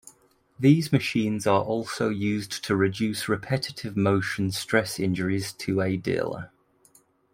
These 0.59 0.91
machines 0.91 1.45
are 1.45 1.61
also 1.63 2.09
used 2.09 2.63
to 2.63 2.75
reduce 2.75 3.29
repetitive 3.29 3.95
motion 3.95 4.49
stress 4.49 4.99
injuries 4.99 5.53
to 5.53 5.79
a 5.79 5.95
dealer. 5.95 6.49